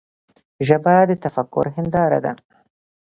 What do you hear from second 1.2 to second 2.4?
تفکر هنداره ده.